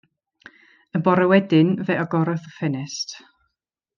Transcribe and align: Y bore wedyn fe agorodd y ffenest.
Y 0.99 1.01
bore 1.07 1.25
wedyn 1.33 1.69
fe 1.89 1.99
agorodd 2.05 2.49
y 2.53 2.57
ffenest. 2.57 3.15